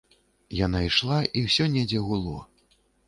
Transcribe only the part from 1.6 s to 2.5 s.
недзе гуло.